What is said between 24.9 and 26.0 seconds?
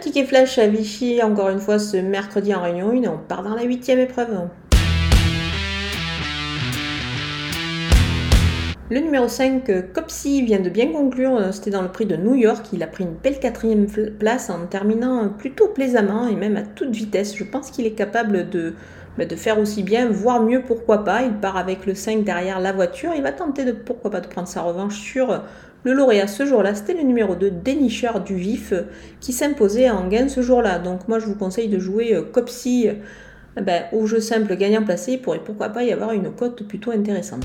sur le